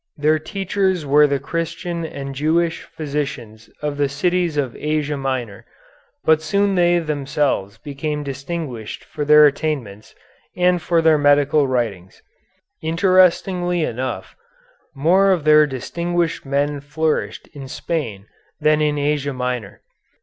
[0.17, 5.63] Their teachers were the Christian and Jewish physicians of the cities of Asia Minor,
[6.25, 10.15] but soon they themselves became distinguished for their attainments,
[10.57, 12.23] and for their medical writings.
[12.81, 14.35] Interestingly enough,
[14.95, 18.25] more of their distinguished men flourished in Spain
[18.59, 19.81] than in Asia Minor.